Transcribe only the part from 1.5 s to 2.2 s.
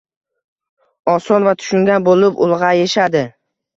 tushungan